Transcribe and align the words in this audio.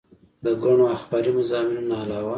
د 0.43 0.45
ګڼو 0.63 0.85
اخباري 0.95 1.31
مضامينو 1.37 1.81
نه 1.89 1.95
علاوه 2.03 2.29